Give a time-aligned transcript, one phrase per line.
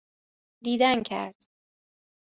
[0.63, 1.35] دیدنکرد